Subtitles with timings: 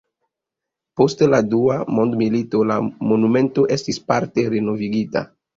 [1.01, 2.79] Post la dua mondmilito la
[3.11, 5.25] monumento estis parte renovigita.